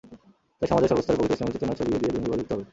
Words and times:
তাই 0.59 0.69
সমাজের 0.71 0.89
সর্বস্তরে 0.91 1.17
প্রকৃত 1.19 1.33
ইসলামি 1.35 1.53
চেতনা 1.55 1.77
ছড়িয়ে 1.79 1.99
দিয়ে 2.01 2.13
জঙ্গিবাদ 2.15 2.37
রুখতে 2.39 2.53
হবে। 2.53 2.63